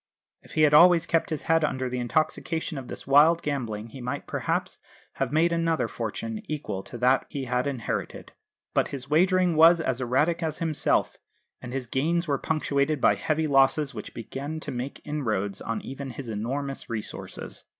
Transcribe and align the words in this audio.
If 0.41 0.53
he 0.53 0.63
had 0.63 0.73
always 0.73 1.05
kept 1.05 1.29
his 1.29 1.43
head 1.43 1.63
under 1.63 1.87
the 1.87 1.99
intoxication 1.99 2.79
of 2.79 2.87
this 2.87 3.05
wild 3.05 3.43
gambling 3.43 3.89
he 3.89 4.01
might 4.01 4.25
perhaps 4.25 4.79
have 5.17 5.31
made 5.31 5.51
another 5.51 5.87
fortune 5.87 6.41
equal 6.47 6.81
to 6.85 6.97
that 6.97 7.27
he 7.29 7.45
had 7.45 7.67
inherited. 7.67 8.31
But 8.73 8.87
his 8.87 9.11
wagering 9.11 9.55
was 9.55 9.79
as 9.79 10.01
erratic 10.01 10.41
as 10.41 10.57
himself, 10.57 11.17
and 11.61 11.71
his 11.71 11.85
gains 11.85 12.27
were 12.27 12.39
punctuated 12.39 12.99
by 12.99 13.13
heavy 13.13 13.45
losses 13.45 13.93
which 13.93 14.15
began 14.15 14.59
to 14.61 14.71
make 14.71 15.03
inroads 15.05 15.61
on 15.61 15.81
even 15.83 16.09
his 16.09 16.29
enormous 16.29 16.89
resources. 16.89 17.65